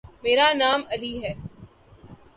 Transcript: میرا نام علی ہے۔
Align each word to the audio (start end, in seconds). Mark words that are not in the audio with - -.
میرا 0.23 0.47
نام 0.53 0.81
علی 0.91 1.13
ہے۔ 1.23 1.33